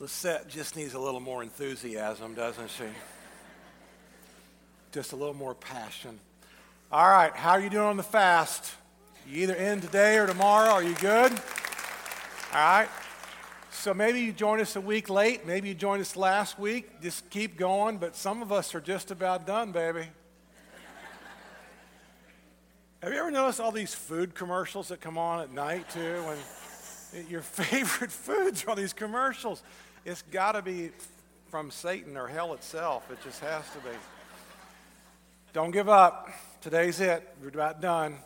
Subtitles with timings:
[0.00, 2.84] Lisette just needs a little more enthusiasm, doesn't she?
[4.92, 6.18] Just a little more passion.
[6.90, 8.72] All right, how are you doing on the fast?
[9.28, 10.70] You either in today or tomorrow?
[10.70, 11.32] Are you good?
[11.32, 11.38] All
[12.54, 12.88] right.
[13.72, 15.46] So maybe you joined us a week late.
[15.46, 17.02] Maybe you joined us last week.
[17.02, 17.98] Just keep going.
[17.98, 20.08] But some of us are just about done, baby.
[23.02, 26.22] Have you ever noticed all these food commercials that come on at night too?
[26.24, 29.62] When your favorite foods are all these commercials.
[30.04, 30.90] It's got to be
[31.50, 33.10] from Satan or hell itself.
[33.10, 33.94] It just has to be.
[35.52, 36.30] Don't give up.
[36.62, 37.28] Today's it.
[37.42, 38.16] We're about done.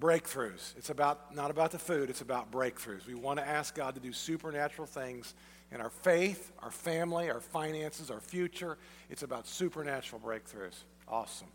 [0.00, 0.76] Breakthroughs.
[0.76, 3.06] It's about not about the food, it's about breakthroughs.
[3.06, 5.32] We want to ask God to do supernatural things
[5.72, 8.76] in our faith, our family, our finances, our future.
[9.08, 10.74] It's about supernatural breakthroughs.
[11.08, 11.48] Awesome.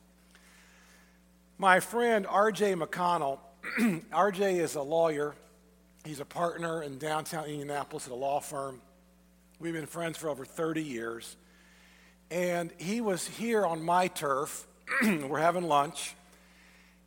[1.57, 3.39] My friend RJ McConnell,
[4.11, 5.35] RJ is a lawyer.
[6.03, 8.81] He's a partner in downtown Indianapolis at a law firm.
[9.61, 11.37] We've been friends for over 30 years.
[12.31, 14.65] And he was here on my turf.
[15.03, 16.15] We're having lunch.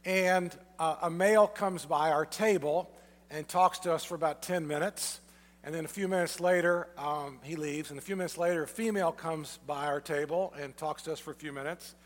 [0.05, 2.89] And uh, a male comes by our table
[3.29, 5.19] and talks to us for about 10 minutes.
[5.65, 7.91] And then a few minutes later, um, he leaves.
[7.91, 11.19] And a few minutes later, a female comes by our table and talks to us
[11.19, 11.97] for a few minutes.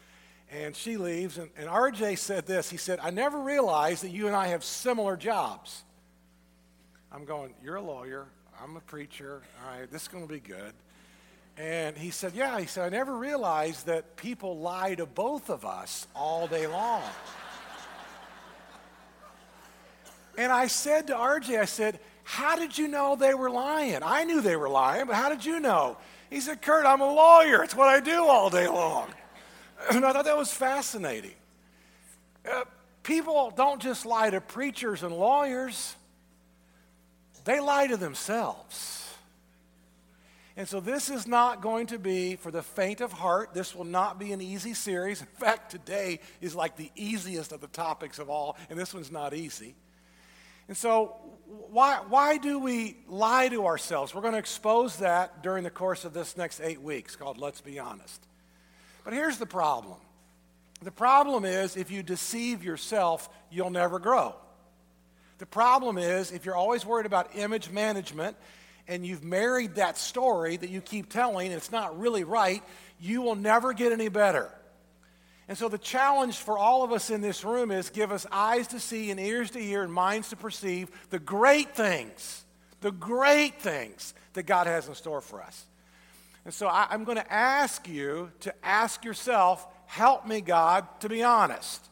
[0.50, 1.36] And she leaves.
[1.36, 4.64] And, and RJ said this He said, I never realized that you and I have
[4.64, 5.84] similar jobs.
[7.12, 8.28] I'm going, You're a lawyer.
[8.62, 9.40] I'm a preacher.
[9.64, 10.72] All right, this is going to be good.
[11.56, 15.64] And he said, Yeah, he said, I never realized that people lie to both of
[15.64, 17.02] us all day long.
[20.36, 24.00] and I said to RJ, I said, How did you know they were lying?
[24.02, 25.96] I knew they were lying, but how did you know?
[26.30, 27.62] He said, Kurt, I'm a lawyer.
[27.62, 29.08] It's what I do all day long.
[29.92, 31.36] And I thought that was fascinating.
[32.44, 32.64] Uh,
[33.04, 35.94] people don't just lie to preachers and lawyers.
[37.48, 39.10] They lie to themselves.
[40.54, 43.54] And so, this is not going to be for the faint of heart.
[43.54, 45.22] This will not be an easy series.
[45.22, 49.10] In fact, today is like the easiest of the topics of all, and this one's
[49.10, 49.74] not easy.
[50.68, 51.16] And so,
[51.70, 54.14] why, why do we lie to ourselves?
[54.14, 57.62] We're going to expose that during the course of this next eight weeks called Let's
[57.62, 58.26] Be Honest.
[59.04, 59.96] But here's the problem
[60.82, 64.36] the problem is if you deceive yourself, you'll never grow.
[65.38, 68.36] The problem is, if you're always worried about image management
[68.88, 72.62] and you've married that story that you keep telling and it's not really right,
[73.00, 74.52] you will never get any better.
[75.46, 78.66] And so, the challenge for all of us in this room is give us eyes
[78.68, 82.44] to see and ears to hear and minds to perceive the great things,
[82.80, 85.64] the great things that God has in store for us.
[86.44, 91.08] And so, I, am going to ask you to ask yourself, help me, God, to
[91.08, 91.87] be honest.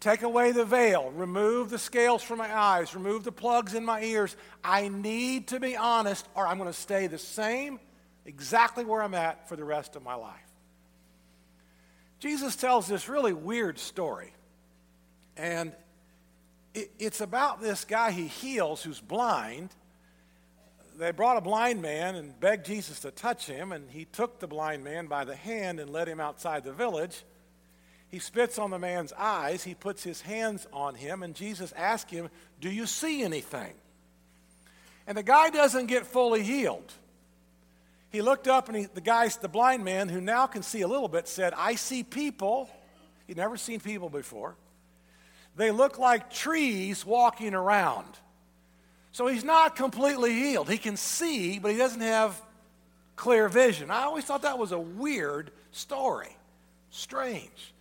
[0.00, 4.02] Take away the veil, remove the scales from my eyes, remove the plugs in my
[4.02, 4.36] ears.
[4.62, 7.80] I need to be honest, or I'm going to stay the same,
[8.24, 10.36] exactly where I'm at for the rest of my life.
[12.20, 14.32] Jesus tells this really weird story.
[15.36, 15.72] And
[16.74, 19.74] it, it's about this guy he heals who's blind.
[20.96, 24.46] They brought a blind man and begged Jesus to touch him, and he took the
[24.46, 27.24] blind man by the hand and led him outside the village.
[28.10, 29.62] He spits on the man's eyes.
[29.62, 32.30] He puts his hands on him, and Jesus asks him,
[32.60, 33.72] Do you see anything?
[35.06, 36.92] And the guy doesn't get fully healed.
[38.10, 40.88] He looked up, and he, the guy, the blind man, who now can see a
[40.88, 42.70] little bit, said, I see people.
[43.26, 44.54] He'd never seen people before.
[45.56, 48.06] They look like trees walking around.
[49.12, 50.70] So he's not completely healed.
[50.70, 52.40] He can see, but he doesn't have
[53.16, 53.90] clear vision.
[53.90, 56.34] I always thought that was a weird story.
[56.90, 57.74] Strange.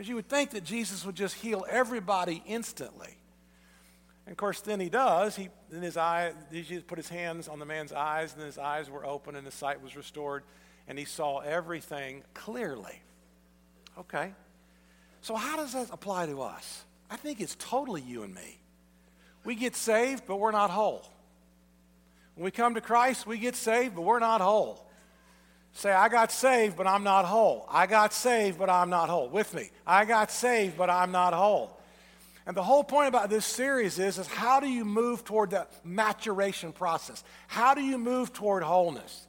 [0.00, 3.18] Because you would think that Jesus would just heal everybody instantly.
[4.24, 5.36] And of course, then he does.
[5.36, 8.88] He, in his eye, he put his hands on the man's eyes, and his eyes
[8.88, 10.42] were open, and his sight was restored,
[10.88, 13.02] and he saw everything clearly.
[13.98, 14.32] Okay.
[15.20, 16.82] So, how does that apply to us?
[17.10, 18.58] I think it's totally you and me.
[19.44, 21.06] We get saved, but we're not whole.
[22.36, 24.89] When we come to Christ, we get saved, but we're not whole.
[25.72, 27.66] Say, I got saved, but I'm not whole.
[27.70, 29.28] I got saved, but I'm not whole.
[29.28, 29.70] With me.
[29.86, 31.76] I got saved, but I'm not whole.
[32.46, 35.70] And the whole point about this series is, is how do you move toward that
[35.84, 37.22] maturation process?
[37.46, 39.26] How do you move toward wholeness?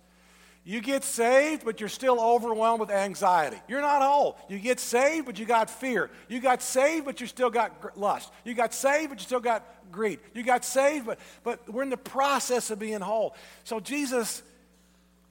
[0.64, 3.58] You get saved, but you're still overwhelmed with anxiety.
[3.68, 4.38] You're not whole.
[4.48, 6.10] You get saved, but you got fear.
[6.30, 8.32] You got saved, but you still got lust.
[8.44, 10.20] You got saved, but you still got greed.
[10.34, 13.36] You got saved, but, but we're in the process of being whole.
[13.64, 14.44] So Jesus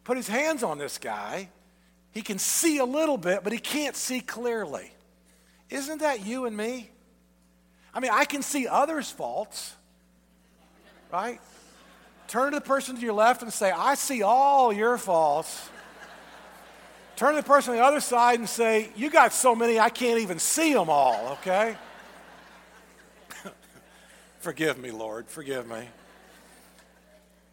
[0.05, 1.49] put his hands on this guy.
[2.12, 4.93] He can see a little bit, but he can't see clearly.
[5.69, 6.91] Isn't that you and me?
[7.94, 9.75] I mean, I can see others' faults,
[11.12, 11.41] right?
[12.31, 15.69] turn to the person to your left and say, I see all your faults.
[17.17, 19.91] turn to the person on the other side and say, You got so many, I
[19.91, 21.76] can't even see them all, okay?
[24.38, 25.88] forgive me, Lord, forgive me.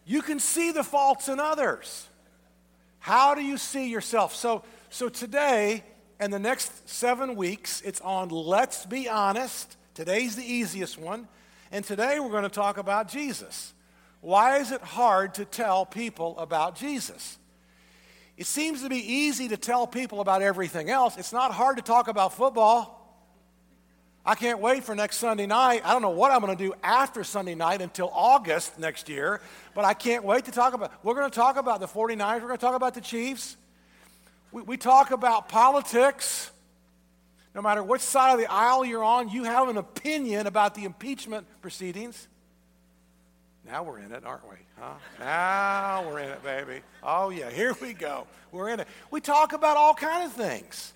[0.06, 2.08] You can see the faults in others.
[3.00, 4.36] How do you see yourself?
[4.36, 5.84] So, so today
[6.20, 9.78] and the next seven weeks, it's on Let's Be Honest.
[9.94, 11.28] Today's the easiest one.
[11.72, 13.74] And today we're going to talk about Jesus.
[14.22, 17.38] Why is it hard to tell people about Jesus?
[18.38, 21.18] It seems to be easy to tell people about everything else.
[21.18, 22.97] It's not hard to talk about football.
[24.28, 25.84] I can't wait for next Sunday night.
[25.86, 29.40] I don't know what I'm going to do after Sunday night until August next year,
[29.74, 30.92] but I can't wait to talk about.
[31.02, 32.42] We're going to talk about the 49ers.
[32.42, 33.56] We're going to talk about the Chiefs.
[34.52, 36.52] We, we talk about politics.
[37.56, 40.84] No matter which side of the aisle you're on, you have an opinion about the
[40.84, 42.28] impeachment proceedings.
[43.66, 44.58] Now we're in it, aren't we?
[44.78, 44.94] Huh?
[45.20, 46.82] Now we're in it, baby.
[47.02, 48.28] Oh yeah, here we go.
[48.52, 48.90] We're in it.
[49.10, 50.92] We talk about all kinds of things.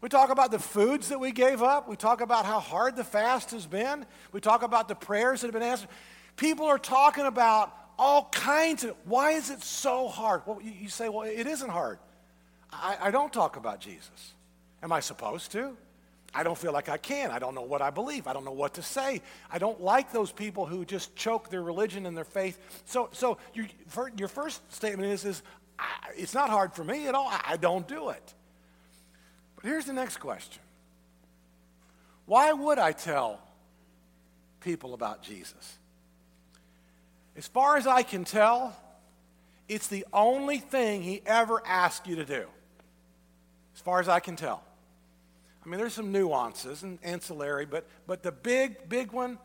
[0.00, 1.88] We talk about the foods that we gave up.
[1.88, 4.06] We talk about how hard the fast has been.
[4.32, 5.88] We talk about the prayers that have been answered.
[6.36, 8.94] People are talking about all kinds of.
[9.04, 10.42] Why is it so hard?
[10.46, 11.98] Well, you say, well, it isn't hard.
[12.72, 14.34] I, I don't talk about Jesus.
[14.82, 15.76] Am I supposed to?
[16.34, 17.30] I don't feel like I can.
[17.30, 18.26] I don't know what I believe.
[18.26, 19.22] I don't know what to say.
[19.50, 22.58] I don't like those people who just choke their religion and their faith.
[22.84, 23.66] So, so your,
[24.16, 25.42] your first statement is, is
[26.16, 27.28] it's not hard for me at all.
[27.28, 28.34] I, I don't do it.
[29.60, 30.62] But here's the next question
[32.26, 33.40] Why would I tell
[34.60, 35.78] people about Jesus?
[37.36, 38.76] As far as I can tell,
[39.68, 42.46] it's the only thing he ever asked you to do.
[43.74, 44.62] As far as I can tell.
[45.64, 49.38] I mean, there's some nuances and ancillary, but, but the big, big one,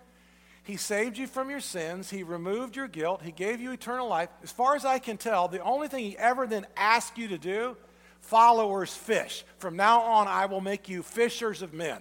[0.63, 2.09] he saved you from your sins.
[2.09, 3.21] He removed your guilt.
[3.24, 4.30] He gave you eternal life.
[4.42, 7.38] As far as I can tell, the only thing he ever then asked you to
[7.38, 7.75] do,
[8.24, 9.46] followers fish.
[9.58, 12.00] From now on, I will make you fishers of men.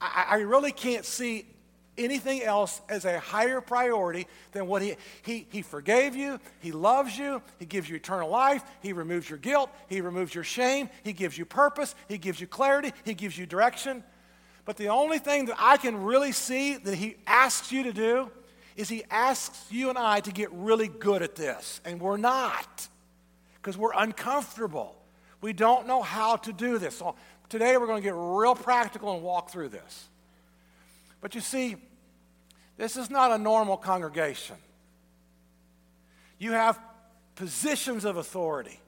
[0.00, 1.46] I, I really can't see
[1.96, 7.16] anything else as a higher priority than what he, he, he forgave you, he loves
[7.16, 11.12] you, he gives you eternal life, he removes your guilt, he removes your shame, he
[11.12, 14.02] gives you purpose, he gives you clarity, he gives you direction.
[14.64, 18.30] But the only thing that I can really see that he asks you to do
[18.76, 21.80] is he asks you and I to get really good at this.
[21.84, 22.88] And we're not
[23.56, 24.96] because we're uncomfortable.
[25.44, 26.96] We don't know how to do this.
[26.96, 27.16] So
[27.50, 30.08] today we're going to get real practical and walk through this.
[31.20, 31.76] But you see,
[32.78, 34.56] this is not a normal congregation.
[36.38, 36.80] You have
[37.34, 38.80] positions of authority.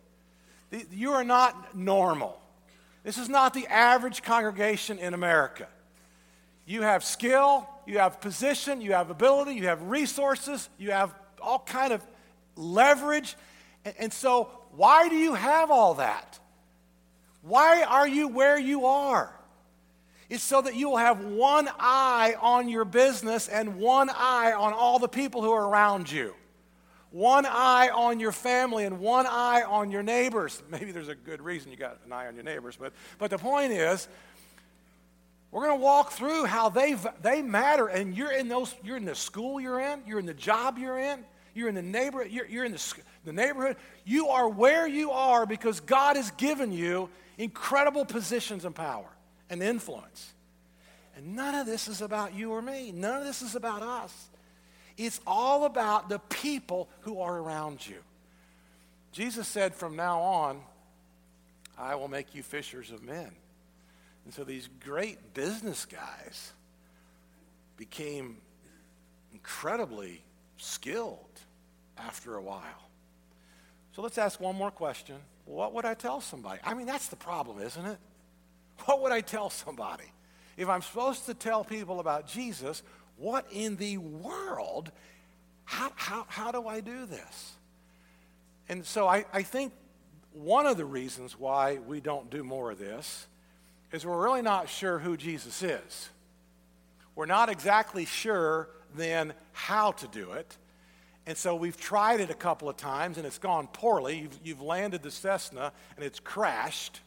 [0.91, 2.41] You are not normal.
[3.05, 5.69] This is not the average congregation in America.
[6.65, 11.59] You have skill, you have position, you have ability, you have resources, you have all
[11.59, 12.03] kind of
[12.57, 13.37] leverage.
[13.99, 16.41] And, so why do you have all that?
[17.47, 19.33] Why are you where you are?
[20.29, 24.73] It's so that you will have one eye on your business and one eye on
[24.73, 26.35] all the people who are around you.
[27.13, 30.61] One eye on your family and one eye on your neighbors.
[30.71, 33.39] Maybe there's a good reason you got an eye on your neighbors, but, but the
[33.39, 34.09] point is,
[35.53, 38.75] we're going to walk through how they, they matter, and you're in those.
[38.83, 40.03] You're in the school you're in.
[40.05, 41.25] You're in the job you're in.
[41.55, 42.33] You're in the neighborhood.
[42.33, 43.77] You're, you're in the, the neighborhood.
[44.05, 49.09] You are where you are because God has given you incredible positions and power
[49.51, 50.33] and influence.
[51.17, 52.93] And none of this is about you or me.
[52.93, 54.29] None of this is about us.
[54.97, 57.99] It's all about the people who are around you.
[59.13, 60.61] Jesus said, From now on,
[61.79, 63.31] I will make you fishers of men.
[64.25, 66.53] And so these great business guys
[67.77, 68.39] became
[69.33, 70.23] incredibly
[70.57, 71.41] skilled
[71.97, 72.89] after a while.
[73.93, 75.17] So let's ask one more question.
[75.47, 76.61] What would I tell somebody?
[76.63, 77.99] I mean, that's the problem, isn't it?
[78.85, 80.13] What would I tell somebody?
[80.57, 82.83] If I'm supposed to tell people about Jesus,
[83.17, 84.91] what in the world,
[85.65, 87.55] how, how, how do I do this?
[88.69, 89.73] And so I, I think
[90.33, 93.27] one of the reasons why we don't do more of this
[93.93, 96.11] is we're really not sure who Jesus is.
[97.15, 100.57] We're not exactly sure then how to do it.
[101.27, 104.21] And so we've tried it a couple of times and it's gone poorly.
[104.21, 107.01] You've, you've landed the Cessna and it's crashed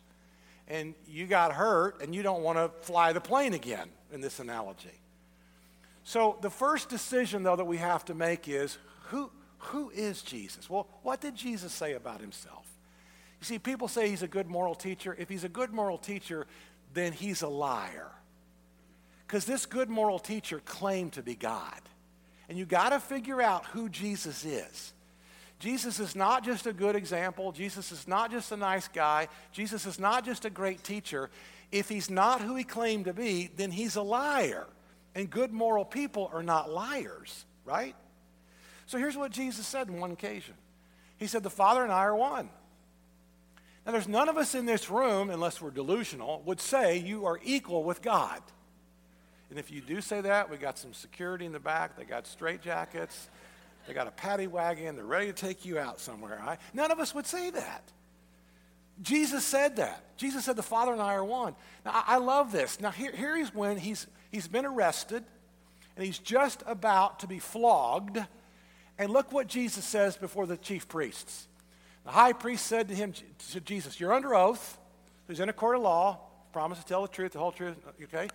[0.68, 4.40] and you got hurt and you don't want to fly the plane again in this
[4.40, 5.00] analogy.
[6.04, 10.70] So the first decision, though, that we have to make is who, who is Jesus?
[10.70, 12.66] Well, what did Jesus say about himself?
[13.40, 15.16] You see, people say he's a good moral teacher.
[15.18, 16.46] If he's a good moral teacher,
[16.94, 18.12] then he's a liar.
[19.26, 21.80] Because this good moral teacher claimed to be God.
[22.50, 24.94] And you got to figure out who Jesus is.
[25.60, 27.52] Jesus is not just a good example.
[27.52, 29.28] Jesus is not just a nice guy.
[29.52, 31.30] Jesus is not just a great teacher.
[31.72, 34.66] If he's not who he claimed to be, then he's a liar.
[35.14, 37.96] And good moral people are not liars, right?
[38.88, 40.56] So here's what Jesus said on one occasion
[41.18, 42.50] He said, The Father and I are one.
[43.86, 47.40] Now, there's none of us in this room, unless we're delusional, would say you are
[47.44, 48.42] equal with God.
[49.50, 51.98] And if you do say that, we got some security in the back.
[51.98, 53.30] They got straight jackets.
[53.88, 54.96] They got a paddy wagon.
[54.96, 56.58] They're ready to take you out somewhere.
[56.74, 57.84] None of us would say that.
[59.02, 60.04] Jesus said that.
[60.18, 61.56] Jesus said, The Father and I are one.
[61.86, 62.80] Now, I, I love this.
[62.80, 65.24] Now, here, here is when he's, he's been arrested
[65.96, 68.20] and he's just about to be flogged.
[68.98, 71.48] And look what Jesus says before the chief priests.
[72.04, 73.14] The high priest said to him,
[73.52, 74.78] to Jesus, You're under oath.
[75.28, 76.20] He's in a court of law.
[76.52, 77.76] Promise to tell the truth, the whole truth.
[78.04, 78.28] Okay?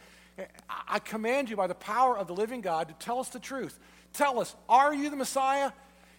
[0.68, 3.78] I command you by the power of the living God to tell us the truth.
[4.12, 5.70] Tell us, are you the Messiah?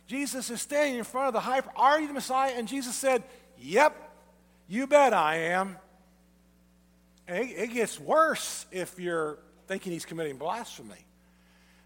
[0.08, 1.62] Jesus is standing in front of the high.
[1.76, 2.54] Are you the Messiah?
[2.56, 3.24] And Jesus said,
[3.60, 3.96] Yep,
[4.68, 5.78] you bet I am.
[7.28, 11.06] And it, it gets worse if you're thinking he's committing blasphemy.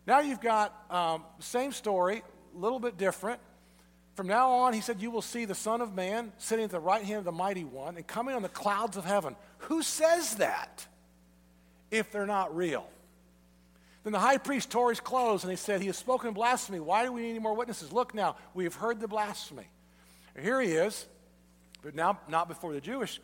[0.05, 2.24] Now you've got um, same story,
[2.55, 3.39] a little bit different.
[4.15, 6.79] From now on, he said, You will see the Son of Man sitting at the
[6.79, 9.36] right hand of the Mighty One and coming on the clouds of heaven.
[9.59, 10.86] Who says that
[11.91, 12.88] if they're not real?
[14.03, 16.79] Then the high priest tore his clothes and he said, He has spoken blasphemy.
[16.79, 17.91] Why do we need any more witnesses?
[17.91, 19.67] Look now, we have heard the blasphemy.
[20.41, 21.05] here he is,
[21.81, 23.19] but now not before the Jewish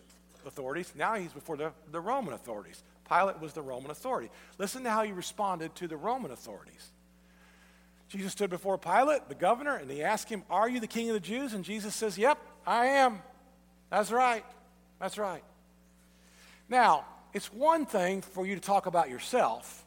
[0.46, 0.92] authorities.
[0.96, 2.84] Now he's before the, the Roman authorities.
[3.08, 4.30] Pilate was the Roman authority.
[4.58, 6.92] Listen to how he responded to the Roman authorities.
[8.10, 11.14] Jesus stood before Pilate, the governor, and he asked him, Are you the king of
[11.14, 11.54] the Jews?
[11.54, 13.22] And Jesus says, Yep, I am.
[13.90, 14.46] That's right.
[15.00, 15.44] That's right.
[16.70, 17.06] Now,
[17.36, 19.84] it's one thing for you to talk about yourself,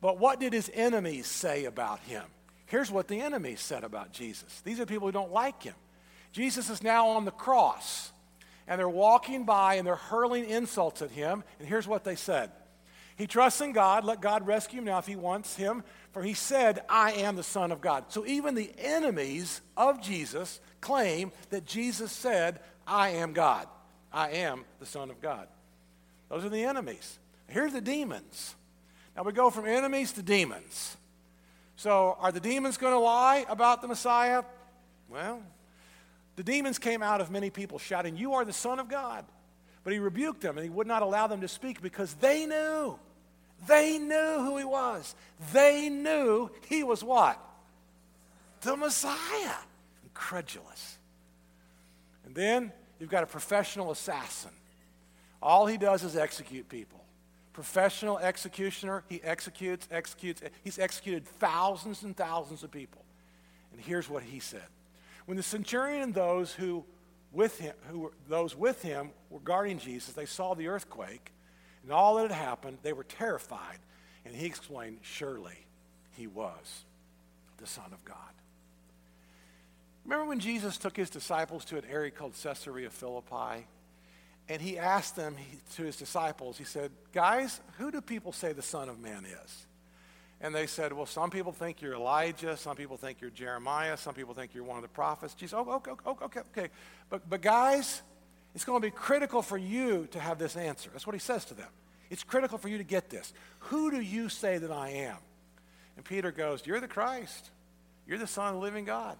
[0.00, 2.22] but what did his enemies say about him?
[2.66, 4.60] Here's what the enemies said about Jesus.
[4.60, 5.74] These are people who don't like him.
[6.30, 8.12] Jesus is now on the cross,
[8.68, 11.42] and they're walking by and they're hurling insults at him.
[11.58, 12.52] And here's what they said
[13.16, 14.04] He trusts in God.
[14.04, 15.82] Let God rescue him now if he wants him.
[16.12, 18.04] For he said, I am the Son of God.
[18.10, 23.66] So even the enemies of Jesus claim that Jesus said, I am God.
[24.12, 25.48] I am the Son of God.
[26.28, 27.18] Those are the enemies.
[27.48, 28.54] Here's the demons.
[29.16, 30.96] Now we go from enemies to demons.
[31.76, 34.42] So are the demons going to lie about the Messiah?
[35.08, 35.42] Well,
[36.36, 39.24] the demons came out of many people shouting, You are the Son of God.
[39.84, 42.98] But he rebuked them and he would not allow them to speak because they knew.
[43.66, 45.14] They knew who he was.
[45.52, 47.40] They knew he was what?
[48.60, 49.56] The Messiah.
[50.04, 50.98] Incredulous.
[52.26, 54.50] And then you've got a professional assassin.
[55.42, 57.04] All he does is execute people.
[57.52, 60.42] Professional executioner, he executes, executes.
[60.62, 63.04] He's executed thousands and thousands of people.
[63.72, 64.66] And here's what he said
[65.26, 66.84] when the centurion and those who
[67.32, 71.32] with him, who were, those with him were guarding Jesus, they saw the earthquake
[71.82, 72.78] and all that had happened.
[72.82, 73.78] They were terrified,
[74.24, 75.66] and he explained, "Surely,
[76.12, 76.84] he was
[77.58, 78.16] the Son of God."
[80.04, 83.66] Remember when Jesus took his disciples to an area called Caesarea Philippi,
[84.48, 85.36] and he asked them
[85.76, 89.66] to his disciples, he said, "Guys, who do people say the Son of Man is?"
[90.40, 94.14] And they said, Well, some people think you're Elijah, some people think you're Jeremiah, some
[94.14, 95.34] people think you're one of the prophets.
[95.34, 96.68] Jesus, oh, okay, okay, okay, okay.
[97.10, 98.02] But, but guys,
[98.54, 100.90] it's going to be critical for you to have this answer.
[100.92, 101.68] That's what he says to them.
[102.10, 103.32] It's critical for you to get this.
[103.60, 105.16] Who do you say that I am?
[105.96, 107.50] And Peter goes, You're the Christ.
[108.06, 109.18] You're the Son of the living God.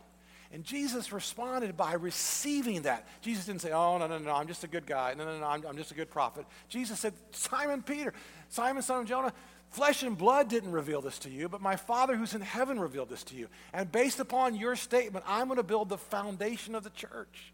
[0.53, 3.07] And Jesus responded by receiving that.
[3.21, 5.15] Jesus didn't say, Oh, no, no, no, I'm just a good guy.
[5.15, 6.47] No, no, no, I'm, I'm just a good prophet.
[6.69, 8.15] Jesus said, Simon Peter,
[8.49, 9.33] Simon, son of Jonah,
[9.71, 13.11] Flesh and blood didn't reveal this to you, but my Father who's in heaven revealed
[13.11, 13.49] this to you.
[13.73, 17.53] And based upon your statement, I'm going to build the foundation of the church.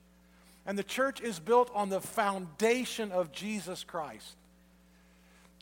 [0.64, 4.36] And the church is built on the foundation of Jesus Christ.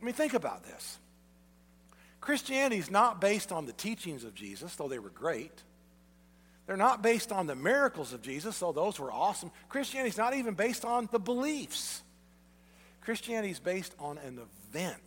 [0.01, 0.99] I mean, think about this.
[2.21, 5.62] Christianity is not based on the teachings of Jesus, though they were great.
[6.66, 9.50] They're not based on the miracles of Jesus, though those were awesome.
[9.69, 12.02] Christianity is not even based on the beliefs.
[13.00, 15.02] Christianity is based on an event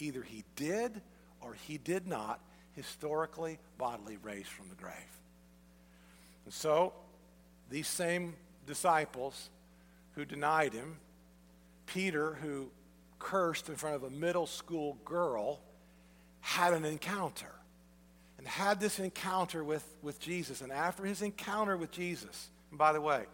[0.00, 1.00] Either he did
[1.40, 2.40] or he did not
[2.72, 4.94] historically bodily raised from the grave.
[6.44, 6.92] And so,
[7.68, 8.34] these same
[8.66, 9.50] disciples
[10.14, 10.96] who denied him,
[11.86, 12.70] Peter, who
[13.18, 15.60] cursed in front of a middle school girl,
[16.40, 17.52] had an encounter
[18.40, 20.62] and had this encounter with, with Jesus.
[20.62, 23.26] And after his encounter with Jesus, and by the way,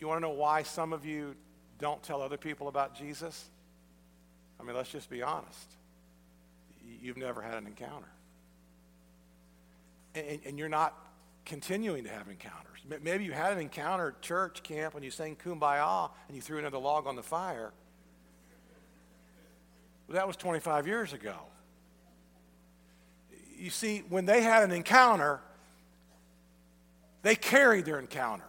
[0.00, 1.36] you want to know why some of you
[1.78, 3.50] don't tell other people about Jesus?
[4.58, 5.76] I mean, let's just be honest.
[7.02, 8.08] You've never had an encounter.
[10.14, 10.96] and, and you're not
[11.44, 12.80] continuing to have encounters.
[13.02, 16.58] Maybe you had an encounter at church camp when you sang Kumbaya and you threw
[16.58, 17.74] another log on the fire.
[20.06, 21.34] But that was 25 years ago.
[23.62, 25.40] You see, when they had an encounter,
[27.22, 28.44] they carried their encounter.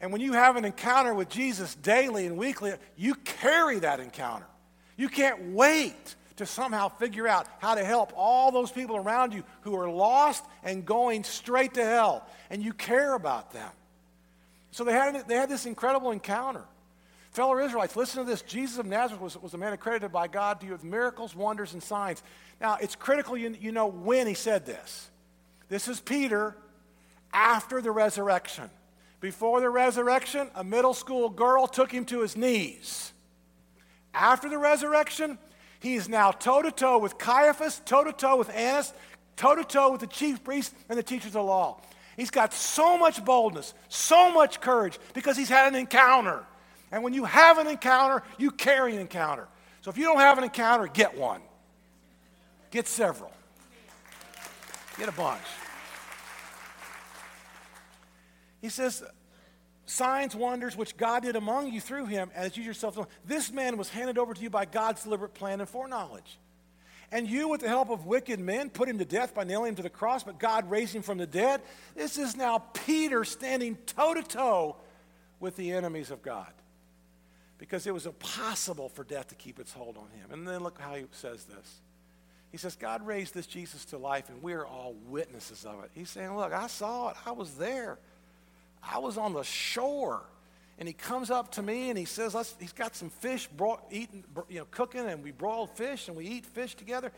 [0.00, 4.46] And when you have an encounter with Jesus daily and weekly, you carry that encounter.
[4.96, 9.42] You can't wait to somehow figure out how to help all those people around you
[9.62, 12.24] who are lost and going straight to hell.
[12.48, 13.70] And you care about them.
[14.70, 16.62] So they had, they had this incredible encounter.
[17.36, 18.40] Fellow Israelites, listen to this.
[18.40, 21.74] Jesus of Nazareth was, was a man accredited by God to you with miracles, wonders,
[21.74, 22.22] and signs.
[22.60, 25.10] Now, it's critical you, you know when he said this.
[25.68, 26.56] This is Peter
[27.32, 28.70] after the resurrection.
[29.20, 33.12] Before the resurrection, a middle school girl took him to his knees.
[34.14, 35.38] After the resurrection,
[35.80, 38.92] he is now toe to toe with Caiaphas, toe to toe with Annas,
[39.36, 41.80] toe to toe with the chief priests and the teachers of the law.
[42.16, 46.44] He's got so much boldness, so much courage because he's had an encounter.
[46.90, 49.48] And when you have an encounter, you carry an encounter.
[49.82, 51.42] So if you don't have an encounter, get one.
[52.70, 53.32] Get several.
[54.98, 55.42] Get a bunch.
[58.60, 59.04] He says,
[59.84, 63.06] signs, wonders, which God did among you through him, as you yourself know.
[63.24, 66.38] This man was handed over to you by God's deliberate plan and foreknowledge.
[67.12, 69.74] And you, with the help of wicked men, put him to death by nailing him
[69.76, 71.62] to the cross, but God raised him from the dead.
[71.94, 74.76] This is now Peter standing toe to toe
[75.38, 76.50] with the enemies of God.
[77.58, 80.32] Because it was impossible for death to keep its hold on him.
[80.32, 81.80] And then look how he says this.
[82.56, 85.90] He says, God raised this Jesus to life, and we are all witnesses of it.
[85.92, 87.98] He's saying, Look, I saw it, I was there.
[88.82, 90.22] I was on the shore.
[90.78, 93.84] And he comes up to me and he says, Let's, he's got some fish brought,
[93.90, 97.12] eating, you know, cooking, and we broiled fish and we eat fish together.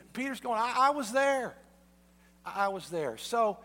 [0.00, 1.54] And Peter's going, I, I was there.
[2.44, 3.16] I was there.
[3.16, 3.58] So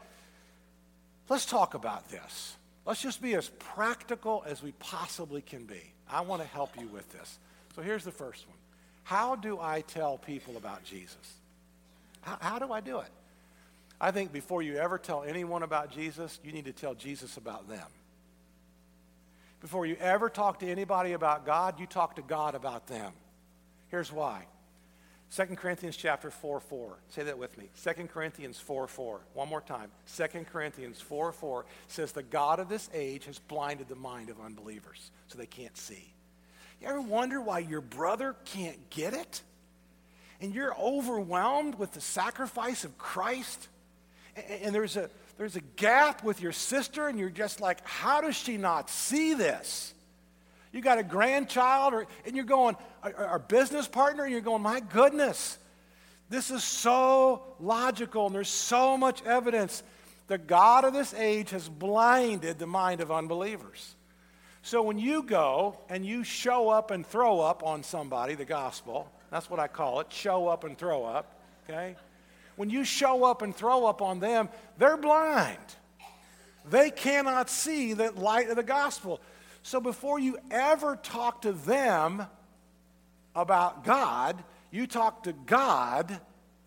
[1.28, 2.56] let's talk about this.
[2.86, 5.92] Let's just be as practical as we possibly can be.
[6.08, 7.40] I want to help you with this.
[7.76, 8.58] So here's the first one
[9.06, 11.36] How do I tell people about Jesus?
[12.22, 13.10] How, how do I do it?
[14.02, 17.70] I think before you ever tell anyone about Jesus, you need to tell Jesus about
[17.70, 17.88] them.
[19.62, 23.14] Before you ever talk to anybody about God, you talk to God about them.
[23.90, 24.46] Here's why.
[25.36, 26.98] 2 Corinthians chapter 4 4.
[27.10, 27.70] Say that with me.
[27.84, 29.20] 2 Corinthians 4 4.
[29.36, 29.92] One more time.
[30.18, 34.42] 2 Corinthians 4 4 says, The God of this age has blinded the mind of
[34.42, 36.15] unbelievers so they can't see.
[36.82, 39.42] You ever wonder why your brother can't get it?
[40.42, 43.70] And you're overwhelmed with the sacrifice of Christ?
[44.36, 48.36] and there's a, there's a gap with your sister, and you're just like, how does
[48.36, 49.94] she not see this?
[50.72, 54.82] You got a grandchild, or, and you're going, our business partner, and you're going, my
[54.82, 55.58] goodness,
[56.30, 59.84] this is so logical, and there's so much evidence.
[60.28, 63.95] The God of this age has blinded the mind of unbelievers.
[64.66, 69.08] So when you go and you show up and throw up on somebody, the gospel,
[69.30, 71.96] that's what I call it show up and throw up, okay?
[72.56, 74.50] when you show up and throw up on them,
[74.80, 75.60] they're blind.
[76.68, 79.22] They cannot see the light of the gospel.
[79.62, 82.26] So before you ever talk to them
[83.36, 86.20] about God, you talk to God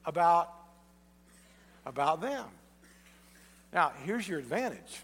[0.05, 0.55] about,
[1.85, 2.45] about them.
[3.73, 5.03] Now, here's your advantage.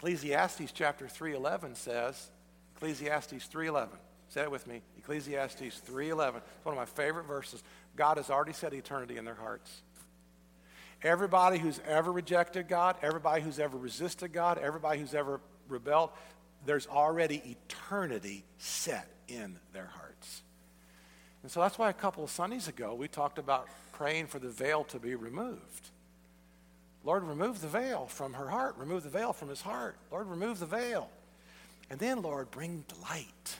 [0.00, 2.30] Ecclesiastes chapter 3:11 says,
[2.74, 3.98] Ecclesiastes 3:11.
[4.30, 4.80] Say it with me.
[4.96, 6.40] Ecclesiastes 3:11.
[6.56, 7.62] It's one of my favorite verses.
[7.96, 9.82] God has already set eternity in their hearts.
[11.02, 16.12] Everybody who's ever rejected God, everybody who's ever resisted God, everybody who's ever rebelled,
[16.64, 20.42] there's already eternity set in their hearts.
[21.42, 24.48] And so that's why a couple of Sundays ago we talked about praying for the
[24.48, 25.90] veil to be removed.
[27.04, 28.76] Lord, remove the veil from her heart.
[28.76, 29.96] Remove the veil from his heart.
[30.10, 31.08] Lord, remove the veil.
[31.88, 33.58] And then, Lord, bring delight.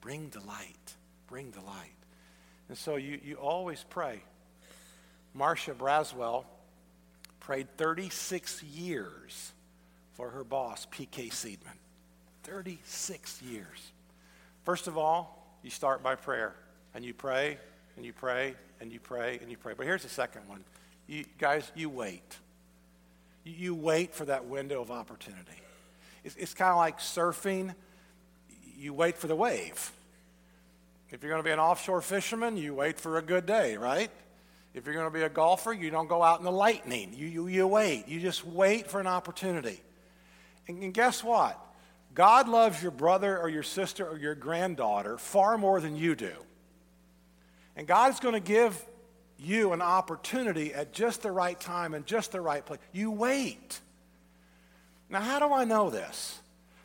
[0.00, 0.94] Bring delight.
[1.28, 1.94] Bring delight.
[2.68, 4.22] And so you, you always pray.
[5.34, 6.44] Marcia Braswell
[7.38, 9.52] prayed 36 years
[10.14, 11.28] for her boss, P.K.
[11.28, 11.76] Seidman.
[12.44, 13.92] 36 years.
[14.64, 16.54] First of all, you start by prayer,
[16.94, 17.58] and you pray,
[17.96, 19.74] and you pray, and you pray, and you pray.
[19.76, 20.64] But here's the second one.
[21.06, 22.36] You, guys, you wait.
[23.56, 25.60] You, wait for that window of opportunity.
[26.24, 27.74] It's, it's kind of like surfing.
[28.76, 29.92] You wait for the wave.
[31.10, 34.10] If you're going to be an offshore fisherman, you wait for a good day, right?
[34.74, 37.12] If you're going to be a golfer, you don't go out in the lightning.
[37.16, 38.06] You, you, you wait.
[38.06, 39.80] You just wait for an opportunity.
[40.68, 41.58] And, and guess what?
[42.14, 46.32] God loves your brother or your sister or your granddaughter far more than you do.
[47.76, 48.80] And God's going to give
[49.40, 52.80] you an opportunity at just the right time and just the right place.
[52.92, 53.80] You wait.
[55.08, 56.38] Now, how do I know this?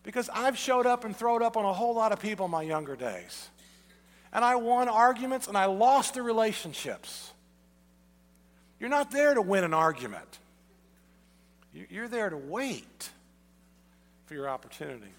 [0.03, 2.61] Because I've showed up and thrown up on a whole lot of people in my
[2.61, 3.49] younger days.
[4.31, 7.31] And I won arguments and I lost the relationships.
[8.79, 10.39] You're not there to win an argument,
[11.73, 13.09] you're there to wait
[14.25, 15.11] for your opportunity.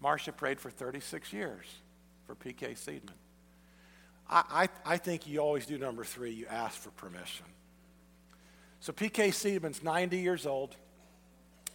[0.00, 1.64] Marcia prayed for 36 years
[2.26, 2.72] for P.K.
[2.72, 3.10] Seidman.
[4.28, 7.46] I, I, I think you always do number three, you ask for permission.
[8.80, 9.28] So P.K.
[9.30, 10.76] Seidman's 90 years old.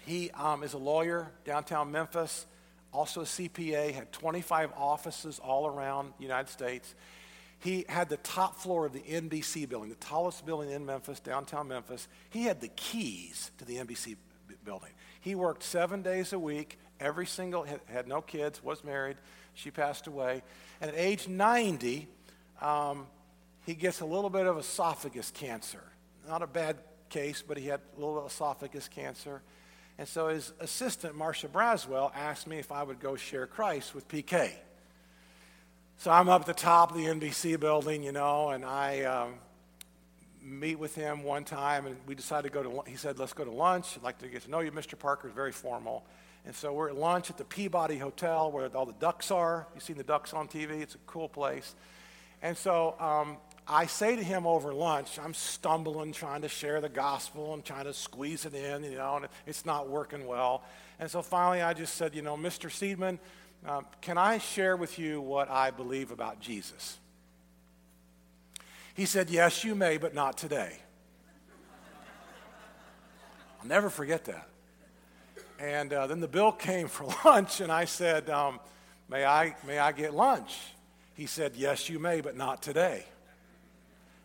[0.06, 2.46] He um, is a lawyer downtown Memphis,
[2.94, 6.96] also a CPA, had 25 offices all around the United States.
[7.60, 11.68] He had the top floor of the NBC building, the tallest building in Memphis, downtown
[11.68, 12.08] Memphis.
[12.30, 14.16] He had the keys to the NBC
[14.64, 14.92] building.
[15.22, 19.18] He worked seven days a week, every single, had, had no kids, was married.
[19.56, 20.44] She passed away.
[20.80, 22.08] And at age 90,
[22.62, 23.08] um,
[23.66, 25.84] he gets a little bit of esophagus cancer.
[26.28, 26.78] Not a bad
[27.10, 29.42] case, but he had a little esophagus cancer.
[29.98, 34.08] And so his assistant, Marcia Braswell, asked me if I would go share Christ with
[34.08, 34.52] PK.
[35.98, 39.34] So I'm up at the top of the NBC building, you know, and I um,
[40.48, 42.90] meet with him one time, and we decided to go to.
[42.90, 43.98] He said, "Let's go to lunch.
[43.98, 44.98] I'd like to get to know you, Mr.
[44.98, 46.06] Parker." Is very formal,
[46.46, 49.68] and so we're at lunch at the Peabody Hotel, where all the ducks are.
[49.74, 50.82] You've seen the ducks on TV.
[50.82, 51.74] It's a cool place.
[52.42, 56.90] And so um, I say to him over lunch, I'm stumbling, trying to share the
[56.90, 60.64] gospel and trying to squeeze it in, you know, and it's not working well.
[61.00, 62.70] And so finally I just said, you know, Mr.
[62.70, 63.20] Seidman,
[63.66, 66.98] uh, can I share with you what I believe about Jesus?
[68.94, 70.78] He said, Yes, you may, but not today.
[73.62, 74.48] I'll never forget that.
[75.60, 78.60] And uh, then the bill came for lunch, and I said, um,
[79.10, 80.56] may, I, may I get lunch?
[81.18, 83.04] He said, Yes, you may, but not today.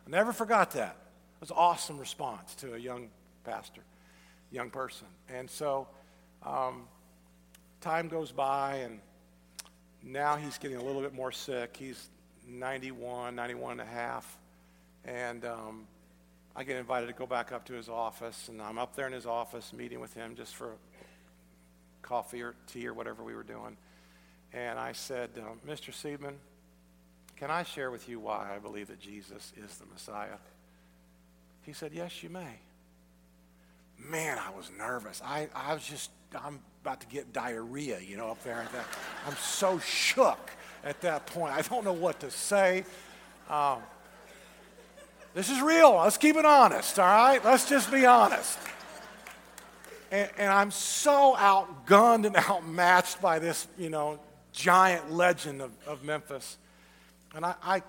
[0.06, 0.94] I never forgot that.
[1.36, 3.08] It was an awesome response to a young
[3.44, 3.80] pastor,
[4.50, 5.06] young person.
[5.30, 5.88] And so
[6.44, 6.82] um,
[7.80, 9.00] time goes by, and
[10.02, 11.74] now he's getting a little bit more sick.
[11.78, 12.10] He's
[12.46, 14.36] 91, 91 and a half.
[15.06, 15.86] And um,
[16.54, 19.14] I get invited to go back up to his office, and I'm up there in
[19.14, 20.74] his office meeting with him just for
[22.02, 23.78] coffee or tea or whatever we were doing.
[24.52, 25.90] And I said, uh, Mr.
[25.90, 26.34] Seidman,
[27.42, 30.38] can I share with you why I believe that Jesus is the Messiah?
[31.62, 32.60] He said, Yes, you may.
[33.98, 35.20] Man, I was nervous.
[35.24, 38.64] I, I was just, I'm about to get diarrhea, you know, up there.
[38.72, 38.86] That.
[39.26, 40.52] I'm so shook
[40.84, 41.52] at that point.
[41.52, 42.84] I don't know what to say.
[43.50, 43.78] Um,
[45.34, 45.96] this is real.
[45.96, 47.44] Let's keep it honest, all right?
[47.44, 48.56] Let's just be honest.
[50.12, 54.20] And, and I'm so outgunned and outmatched by this, you know,
[54.52, 56.56] giant legend of, of Memphis.
[57.34, 57.82] And I, I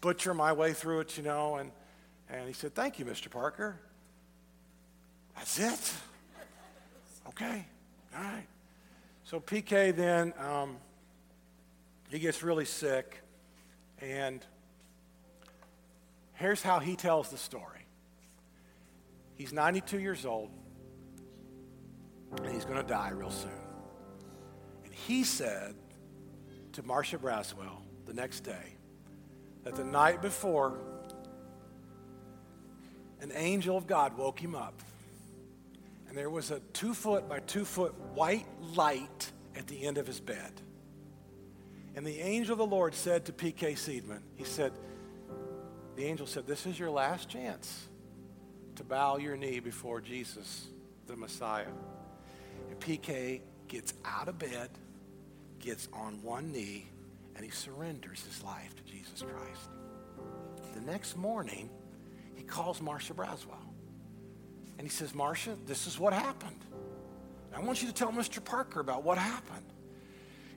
[0.00, 1.70] butcher my way through it, you know, and,
[2.28, 3.30] and he said, Thank you, Mr.
[3.30, 3.80] Parker.
[5.36, 5.92] That's it?
[7.28, 7.66] Okay,
[8.16, 8.46] all right.
[9.24, 10.76] So PK then, um,
[12.10, 13.20] he gets really sick,
[14.00, 14.44] and
[16.34, 17.86] here's how he tells the story.
[19.36, 20.50] He's 92 years old,
[22.36, 23.50] and he's going to die real soon.
[24.84, 25.74] And he said
[26.72, 28.73] to Marcia Braswell the next day,
[29.64, 30.78] that the night before,
[33.20, 34.80] an angel of God woke him up.
[36.08, 40.06] And there was a two foot by two foot white light at the end of
[40.06, 40.52] his bed.
[41.96, 43.74] And the angel of the Lord said to P.K.
[43.74, 44.72] Seidman, he said,
[45.96, 47.86] the angel said, This is your last chance
[48.76, 50.66] to bow your knee before Jesus,
[51.06, 51.66] the Messiah.
[52.68, 54.70] And PK gets out of bed,
[55.60, 56.86] gets on one knee,
[57.36, 59.70] and he surrenders his life to Jesus Christ.
[60.74, 61.70] The next morning,
[62.34, 63.56] he calls Marcia Braswell.
[64.78, 66.64] And he says, Marcia, this is what happened.
[67.54, 68.44] I want you to tell Mr.
[68.44, 69.66] Parker about what happened.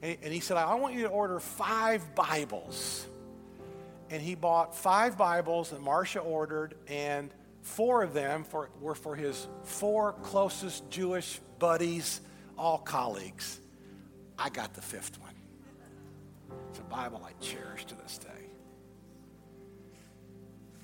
[0.01, 3.05] And, and he said, I want you to order five Bibles.
[4.09, 9.15] And he bought five Bibles that Marcia ordered, and four of them for, were for
[9.15, 12.21] his four closest Jewish buddies,
[12.57, 13.59] all colleagues.
[14.39, 15.26] I got the fifth one.
[16.77, 18.49] It's a Bible I cherish to this day.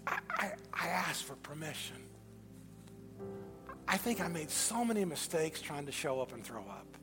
[0.07, 1.97] I, I, I asked for permission.
[3.87, 6.97] I think I made so many mistakes trying to show up and throw up.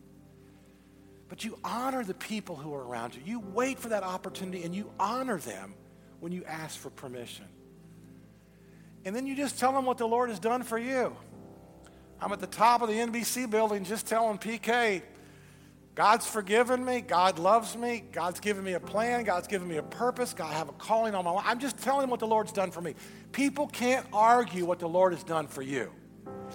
[1.29, 3.22] But you honor the people who are around you.
[3.24, 5.74] You wait for that opportunity and you honor them
[6.18, 7.46] when you ask for permission.
[9.05, 11.16] And then you just tell them what the Lord has done for you.
[12.20, 15.03] I'm at the top of the NBC building just telling PK,
[16.01, 17.03] God's forgiven me.
[17.03, 18.03] God loves me.
[18.11, 19.23] God's given me a plan.
[19.23, 20.33] God's given me a purpose.
[20.33, 21.45] God, I have a calling on my life.
[21.47, 22.95] I'm just telling them what the Lord's done for me.
[23.33, 25.93] People can't argue what the Lord has done for you.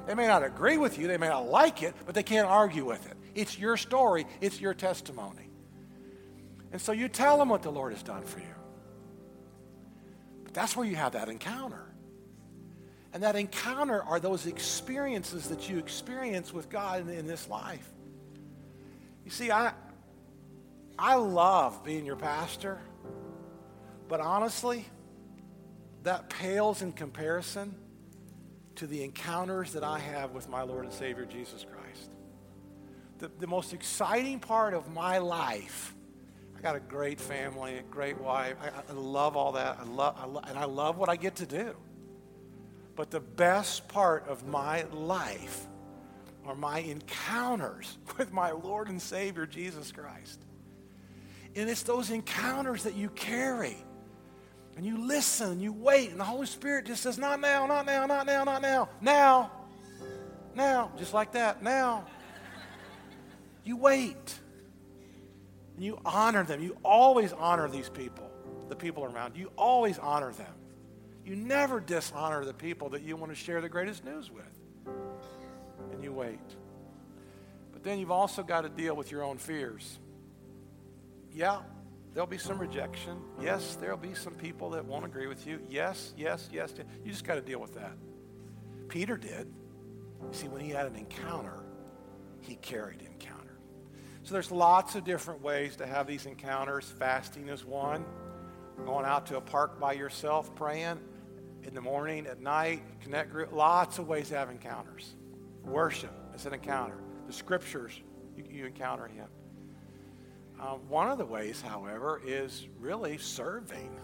[0.07, 2.85] They may not agree with you, they may not like it, but they can't argue
[2.85, 3.15] with it.
[3.35, 5.47] It's your story, it's your testimony.
[6.71, 8.55] And so you tell them what the Lord has done for you.
[10.43, 11.85] But that's where you have that encounter.
[13.13, 17.91] And that encounter are those experiences that you experience with God in, in this life.
[19.25, 19.73] You see, I,
[20.97, 22.79] I love being your pastor,
[24.07, 24.85] but honestly,
[26.03, 27.75] that pales in comparison
[28.75, 32.11] to the encounters that I have with my Lord and Savior Jesus Christ.
[33.17, 35.95] The, the most exciting part of my life,
[36.55, 38.57] I got a great family, a great wife.
[38.61, 39.79] I, I love all that.
[39.79, 41.75] I love, I love, and I love what I get to do.
[42.95, 45.65] But the best part of my life
[46.45, 50.41] are my encounters with my Lord and Savior, Jesus Christ.
[51.55, 53.77] And it's those encounters that you carry.
[54.75, 57.85] And you listen and you wait, and the Holy Spirit just says, Not now, not
[57.85, 58.89] now, not now, not now.
[58.99, 59.51] Now.
[60.53, 60.91] Now.
[60.97, 61.63] Just like that.
[61.63, 62.05] Now.
[63.63, 64.39] You wait.
[65.75, 66.61] And you honor them.
[66.61, 68.29] You always honor these people,
[68.67, 69.49] the people around you.
[69.55, 70.53] Always honor them.
[71.25, 74.54] You never dishonor the people that you want to share the greatest news with
[76.05, 76.39] you wait.
[77.73, 79.99] But then you've also got to deal with your own fears.
[81.33, 81.59] Yeah,
[82.13, 83.19] there'll be some rejection.
[83.41, 85.59] Yes, there'll be some people that won't agree with you.
[85.69, 86.73] Yes, yes, yes.
[87.03, 87.91] You just got to deal with that.
[88.87, 89.47] Peter did.
[90.21, 91.65] You see, when he had an encounter,
[92.39, 93.57] he carried encounter.
[94.23, 96.85] So there's lots of different ways to have these encounters.
[96.85, 98.05] Fasting is one.
[98.85, 100.99] Going out to a park by yourself, praying
[101.63, 103.51] in the morning, at night, connect group.
[103.51, 105.15] Lots of ways to have encounters.
[105.65, 106.97] Worship is an encounter.
[107.27, 108.01] The scriptures,
[108.37, 109.27] you, you encounter Him.
[110.59, 113.99] Um, one of the ways, however, is really serving.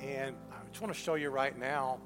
[0.00, 2.00] And I just want to show you right now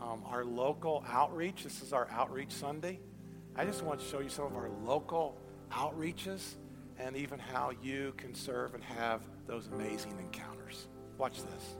[0.00, 1.62] um, our local outreach.
[1.62, 3.00] This is our Outreach Sunday.
[3.54, 5.38] I just want to show you some of our local
[5.70, 6.56] outreaches
[6.98, 10.88] and even how you can serve and have those amazing encounters.
[11.18, 11.76] Watch this.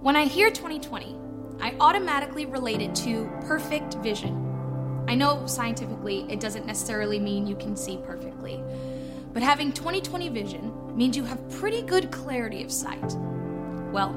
[0.00, 1.16] When I hear 2020,
[1.60, 4.51] I automatically relate it to perfect vision.
[5.12, 8.64] I know scientifically it doesn't necessarily mean you can see perfectly,
[9.34, 13.14] but having 2020 vision means you have pretty good clarity of sight.
[13.92, 14.14] Well,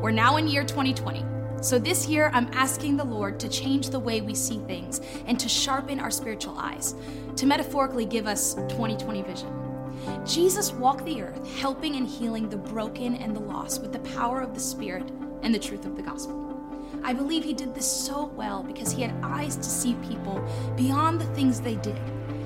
[0.00, 1.24] we're now in year 2020.
[1.60, 5.40] So this year, I'm asking the Lord to change the way we see things and
[5.40, 6.94] to sharpen our spiritual eyes,
[7.34, 10.24] to metaphorically give us 2020 vision.
[10.24, 14.40] Jesus walked the earth, helping and healing the broken and the lost with the power
[14.40, 15.10] of the Spirit
[15.42, 16.57] and the truth of the gospel.
[17.02, 21.20] I believe he did this so well because he had eyes to see people beyond
[21.20, 22.00] the things they did.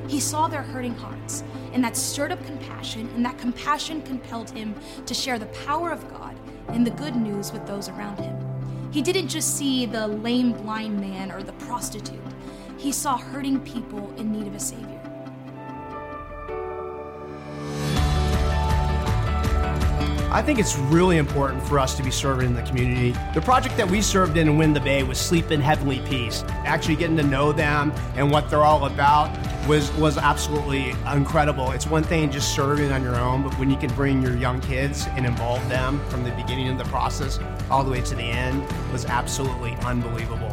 [0.09, 4.75] He saw their hurting hearts, and that stirred up compassion, and that compassion compelled him
[5.07, 6.37] to share the power of God
[6.69, 8.37] and the good news with those around him.
[8.91, 12.21] He didn't just see the lame blind man or the prostitute,
[12.77, 15.02] he saw hurting people in need of a Savior.
[20.33, 23.15] I think it's really important for us to be serving in the community.
[23.35, 26.43] The project that we served in in Win the Bay was Sleep in Heavenly Peace.
[26.65, 29.29] Actually getting to know them and what they're all about
[29.69, 31.73] was was absolutely incredible.
[31.73, 34.63] It's one thing just serving on your own, but when you can bring your young
[34.63, 37.39] kids and involve them from the beginning of the process
[37.71, 40.51] all the way to the end was absolutely unbelievable.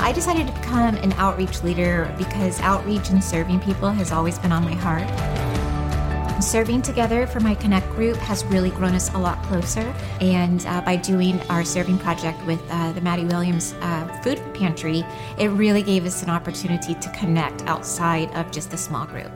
[0.00, 4.52] I decided to become an outreach leader because outreach and serving people has always been
[4.52, 5.57] on my heart.
[6.40, 9.92] Serving together for my Connect group has really grown us a lot closer.
[10.20, 15.04] And uh, by doing our serving project with uh, the Maddie Williams uh, Food Pantry,
[15.36, 19.34] it really gave us an opportunity to connect outside of just the small group.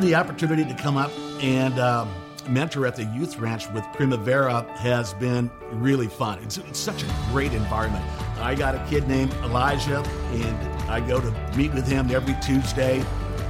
[0.00, 2.12] The opportunity to come up and um,
[2.46, 6.42] mentor at the youth ranch with Primavera has been really fun.
[6.42, 8.04] It's, it's such a great environment.
[8.38, 13.02] I got a kid named Elijah, and I go to meet with him every Tuesday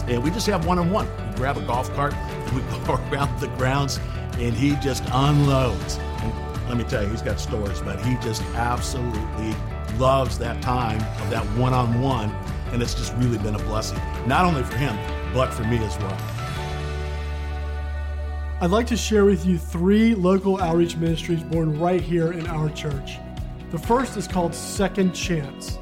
[0.08, 1.08] and we just have one on one.
[1.30, 3.98] We grab a golf cart and we go around the grounds,
[4.38, 5.98] and he just unloads.
[5.98, 9.54] And let me tell you, he's got stories, but he just absolutely
[9.98, 12.30] loves that time of that one on one,
[12.72, 14.96] and it's just really been a blessing, not only for him,
[15.34, 16.18] but for me as well.
[18.62, 22.68] I'd like to share with you three local outreach ministries born right here in our
[22.70, 23.18] church.
[23.70, 25.78] The first is called Second Chance.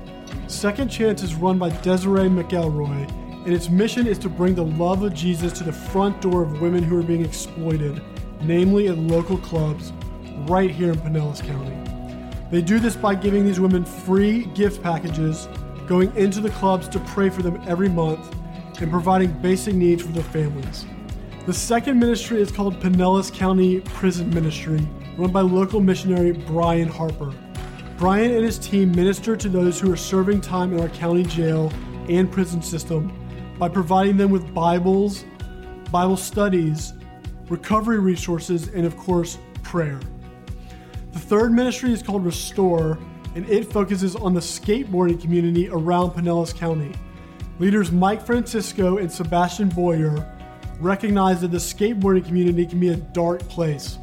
[0.47, 5.03] Second Chance is run by Desiree McElroy and its mission is to bring the love
[5.03, 7.99] of Jesus to the front door of women who are being exploited,
[8.43, 9.91] namely at local clubs
[10.47, 11.75] right here in Pinellas County.
[12.51, 15.49] They do this by giving these women free gift packages,
[15.87, 18.37] going into the clubs to pray for them every month,
[18.83, 20.85] and providing basic needs for their families.
[21.47, 27.33] The second ministry is called Pinellas County Prison Ministry, run by local missionary Brian Harper.
[27.97, 31.73] Brian and his team minister to those who are serving time in our county jail
[32.11, 33.11] and prison system
[33.59, 35.25] by providing them with Bibles,
[35.91, 36.93] Bible studies,
[37.49, 39.99] recovery resources, and of course, prayer.
[41.13, 42.99] The third ministry is called Restore,
[43.35, 46.93] and it focuses on the skateboarding community around Pinellas County.
[47.59, 50.37] Leaders Mike Francisco and Sebastian Boyer
[50.81, 53.99] recognize that the skateboarding community can be a dark place,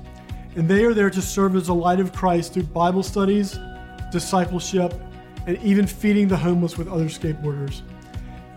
[0.56, 3.58] and they are there to serve as the light of Christ through Bible studies,
[4.12, 4.94] discipleship,
[5.48, 7.82] and even feeding the homeless with other skateboarders.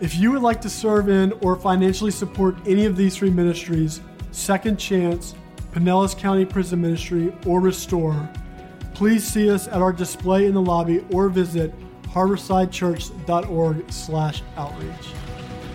[0.01, 3.99] If you would like to serve in or financially support any of these three ministries,
[4.31, 5.35] Second Chance,
[5.73, 8.29] Pinellas County Prison Ministry, or Restore,
[8.93, 15.13] please see us at our display in the lobby or visit harborsidechurch.org slash outreach.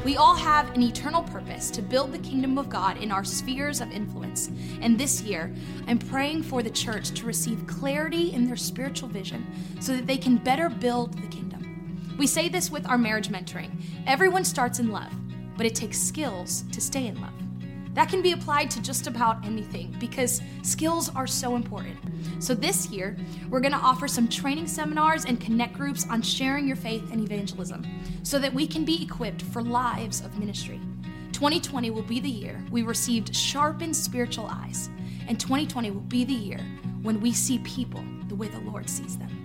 [0.07, 3.83] We all have an eternal purpose to build the kingdom of God in our spheres
[3.83, 4.51] of influence.
[4.81, 5.53] And this year,
[5.87, 9.47] I'm praying for the church to receive clarity in their spiritual vision
[9.81, 11.54] so that they can better build the kingdom.
[12.17, 13.71] We say this with our marriage mentoring
[14.07, 15.13] everyone starts in love,
[15.57, 17.33] but it takes skills to stay in love.
[17.95, 21.99] That can be applied to just about anything because skills are so important.
[22.39, 23.17] So, this year,
[23.49, 27.21] we're going to offer some training seminars and connect groups on sharing your faith and
[27.21, 27.85] evangelism
[28.23, 30.81] so that we can be equipped for lives of ministry.
[31.33, 34.89] 2020 will be the year we received sharpened spiritual eyes,
[35.27, 36.61] and 2020 will be the year
[37.03, 39.44] when we see people the way the Lord sees them.